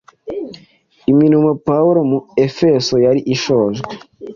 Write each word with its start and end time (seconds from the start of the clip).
Imirimo 1.11 1.47
ya 1.53 1.57
Pawulo 1.67 1.99
mu 2.09 2.19
Efeso 2.45 2.95
yari 3.05 3.21
isojwe. 3.35 3.91